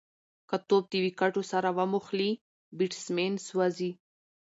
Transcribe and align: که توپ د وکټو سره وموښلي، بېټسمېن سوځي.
که 0.49 0.57
توپ 0.67 0.83
د 0.91 0.95
وکټو 1.05 1.41
سره 1.51 1.69
وموښلي، 1.77 2.31
بېټسمېن 2.77 3.33
سوځي. 3.47 3.91